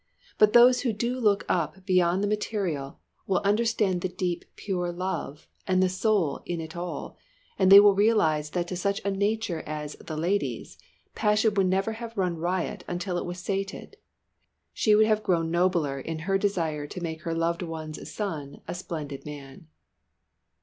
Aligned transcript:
But 0.39 0.53
those 0.53 0.81
who 0.81 0.93
do 0.93 1.19
look 1.19 1.45
up 1.47 1.85
beyond 1.85 2.23
the 2.23 2.27
material 2.27 2.99
will 3.27 3.37
understand 3.45 4.01
the 4.01 4.09
deep 4.09 4.45
pure 4.55 4.91
love, 4.91 5.47
and 5.67 5.77
the 5.83 5.89
Soul 5.89 6.41
in 6.47 6.59
it 6.59 6.75
all, 6.75 7.15
and 7.59 7.71
they 7.71 7.79
will 7.79 7.93
realise 7.93 8.49
that 8.49 8.67
to 8.69 8.75
such 8.75 8.99
a 9.05 9.11
nature 9.11 9.61
as 9.67 9.93
"the 9.97 10.17
Lady's," 10.17 10.79
passion 11.13 11.53
would 11.53 11.67
never 11.67 11.91
have 11.91 12.17
run 12.17 12.35
riot 12.37 12.83
until 12.87 13.15
it 13.15 13.27
was 13.27 13.37
sated 13.37 13.95
she 14.73 14.95
would 14.95 15.05
have 15.05 15.19
daily 15.19 15.25
grown 15.25 15.51
nobler 15.51 15.99
in 15.99 16.17
her 16.25 16.39
desire 16.39 16.87
to 16.87 16.99
make 16.99 17.21
her 17.21 17.35
Loved 17.35 17.61
One's 17.61 18.11
son 18.11 18.59
a 18.67 18.73
splendid 18.73 19.23
man. 19.23 19.67